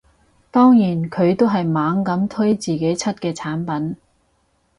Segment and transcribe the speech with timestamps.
[0.49, 3.97] 當然佢都係猛咁推自己出嘅產品